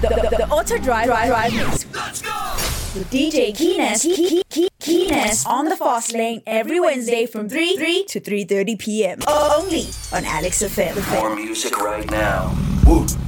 The, 0.00 0.06
the, 0.30 0.36
the 0.36 0.48
Auto 0.48 0.78
Drive 0.78 1.06
Drive 1.06 1.26
Drive 1.26 1.52
Mix. 1.54 1.84
With 2.94 3.10
DJ 3.10 3.52
Keenness, 3.52 4.02
Key, 4.02 4.44
Key, 4.48 4.68
Keenness 4.78 5.44
on 5.44 5.64
the 5.64 5.76
fast 5.76 6.12
lane 6.14 6.40
every 6.46 6.78
Wednesday 6.78 7.26
from 7.26 7.48
3 7.48 7.76
3 7.76 8.04
to 8.04 8.20
3:30 8.20 8.78
p.m. 8.78 9.18
Only 9.26 9.88
on 10.12 10.24
Alex 10.24 10.62
FM. 10.62 10.94
More 11.20 11.34
music 11.34 11.80
right 11.80 12.08
now. 12.12 12.56
Woo. 12.86 13.00
Woo. 13.00 13.27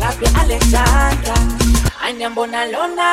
lapha 0.00 0.28
alexandra. 0.40 1.36
Ayinambona 2.04 2.64
lona 2.72 3.08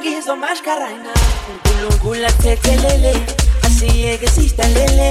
ngizomashkarana 0.00 1.12
unkulunkulu 1.50 2.26
athethelele 2.26 3.14
asiyeke 3.66 4.26
sidalele 4.28 5.10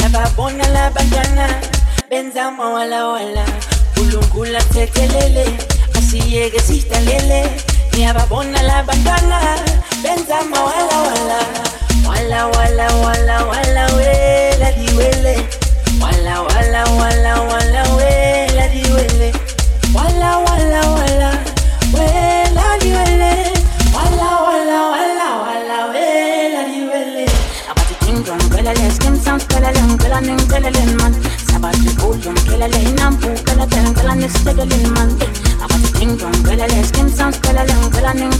lababona 0.00 0.68
labantwana 0.68 1.46
benza 2.10 2.50
mawalawala 2.50 3.44
unkulunkulu 3.96 4.56
athethelele 4.56 5.46
asiyeke 5.98 6.60
sidalele 6.60 7.50
niyababona 7.92 8.62
labantwana 8.62 9.58
benza 10.02 10.42
mawalawala 10.50 11.40
wala 12.08 12.46
wala 12.46 12.86
wala 13.04 13.44
wala 13.44 13.84
wela 13.96 14.72
diwele 14.72 15.36
wala 16.02 16.40
wala 16.42 16.84
wala 16.84 17.32
wala 17.42 17.82
wela 17.96 18.68
diwele 18.68 19.32
skin 28.96 29.16
sounds 29.16 29.44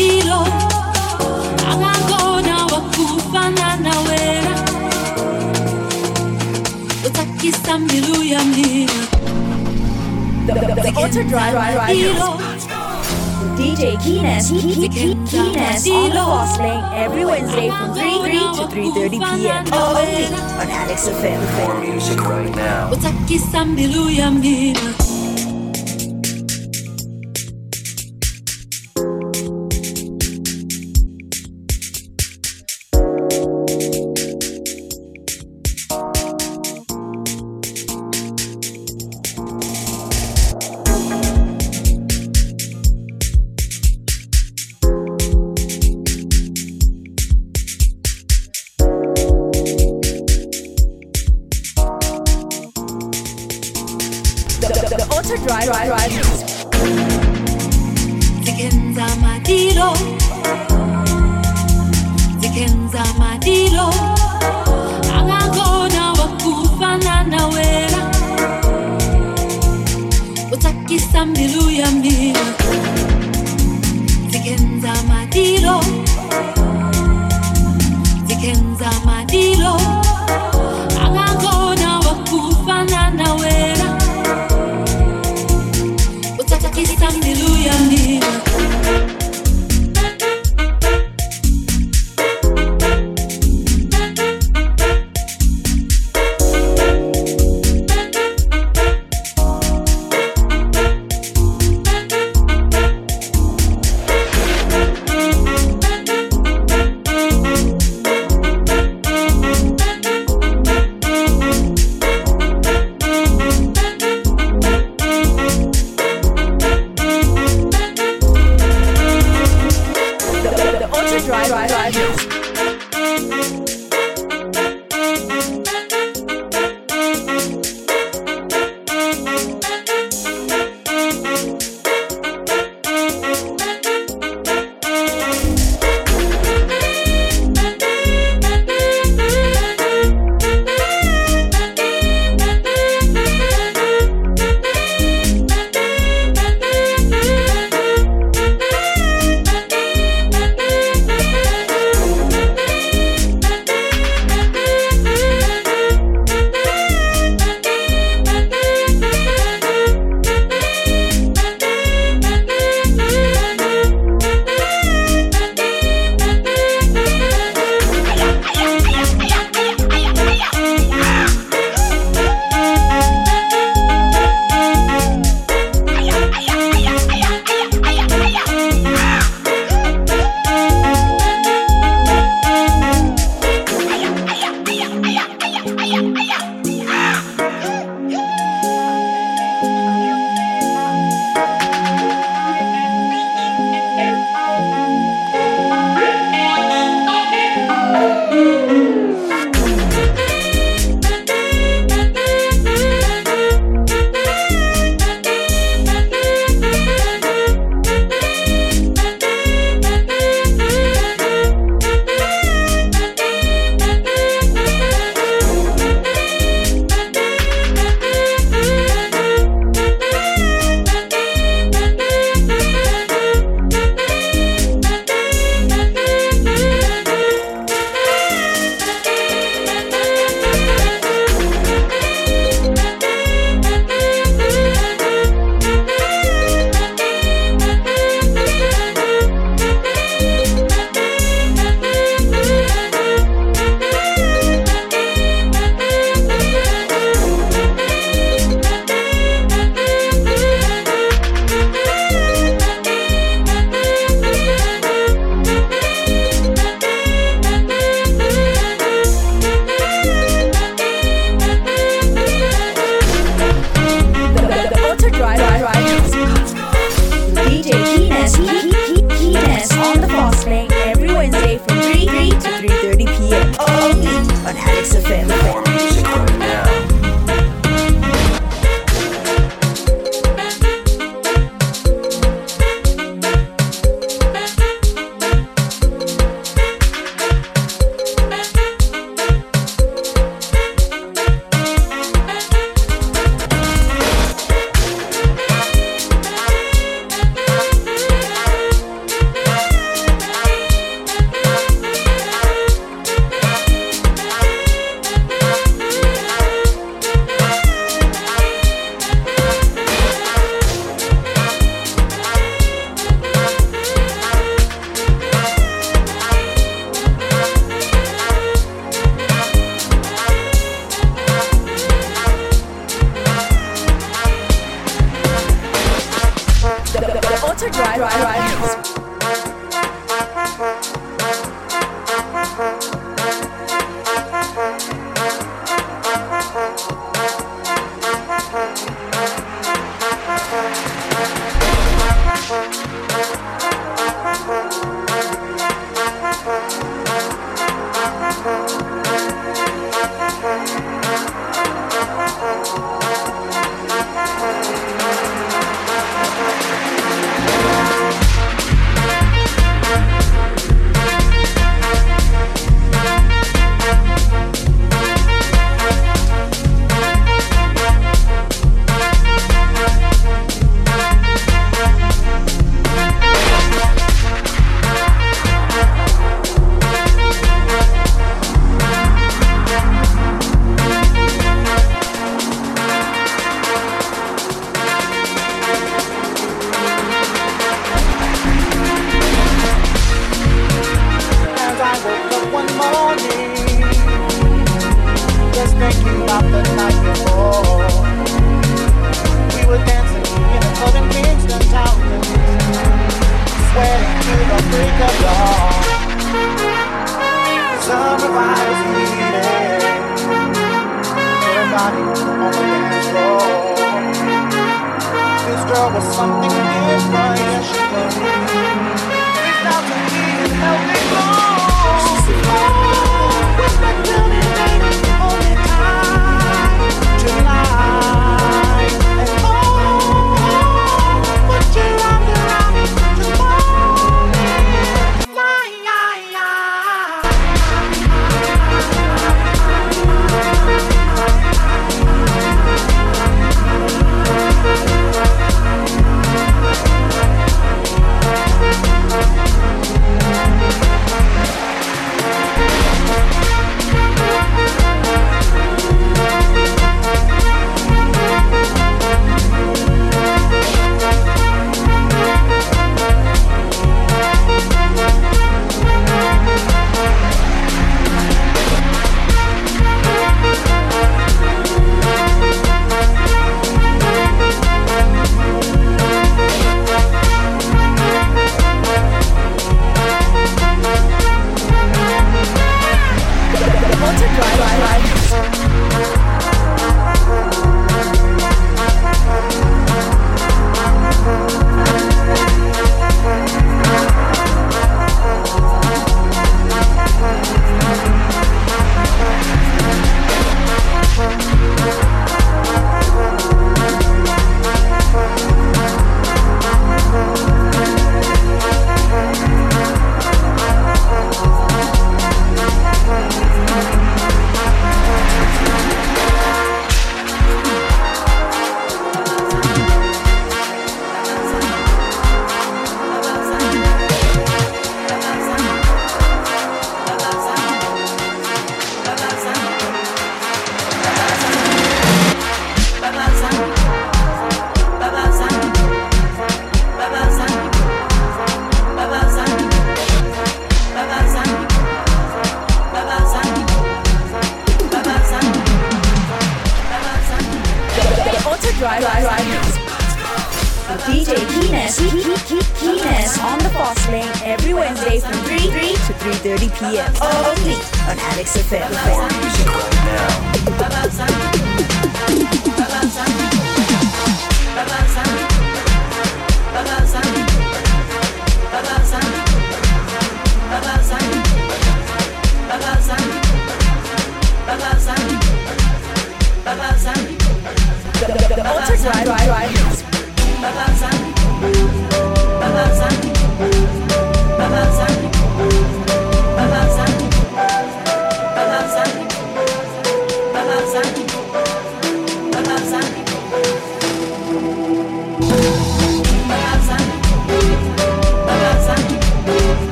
Zikenza 0.00 0.36
madilo 0.40 0.46
Angangona 1.70 2.66
na 3.80 4.00
wera 4.00 4.54
Utakisa 7.06 7.78
milu 7.78 8.22
ya 8.24 8.44
mlima. 8.44 8.92
Dilo 11.88 12.38
DJ 13.56 13.96
Keenest, 14.04 14.50
Key- 14.52 14.74
Key- 14.74 14.88
Key- 14.88 15.16
Keenest. 15.30 15.86
On 15.88 16.10
the 16.10 16.16
Boss 16.16 16.58
Lane 16.58 16.84
every 16.96 17.24
Wednesday 17.24 17.68
from 17.70 17.94
3 17.94 18.02
3 18.22 18.40
to 18.56 18.66
3.30 18.68 19.10
p.m. 19.10 19.64
Only 19.72 20.24
on 20.60 20.70
Alex 20.70 21.08
FM. 21.08 21.40
More 21.66 21.80
music 21.80 22.20
right 22.22 22.54
now. 22.56 22.90
Madilo 75.30 75.80
Zikenza 78.26 78.90
madilo 79.04 79.76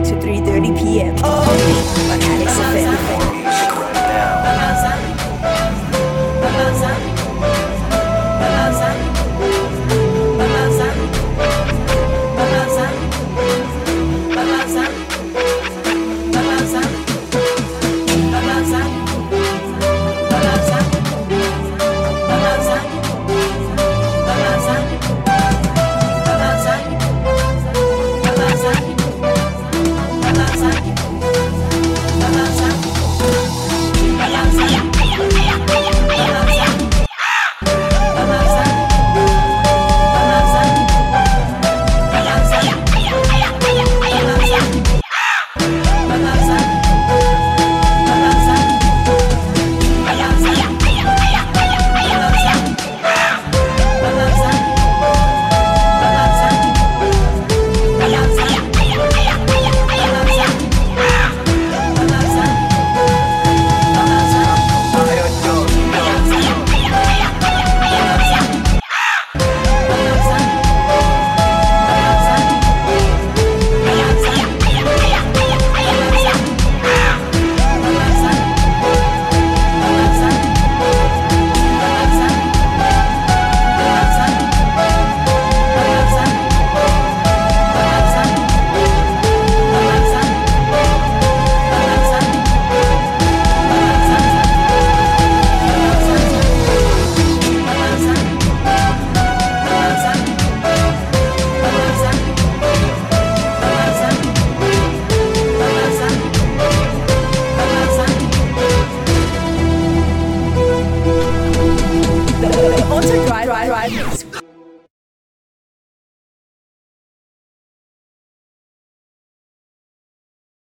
to 0.00 0.14
3.30 0.14 0.78
p.m. 0.78 1.14
only 1.22 1.76
on 2.10 2.22
Alex 2.22 2.52
FM. 2.52 3.21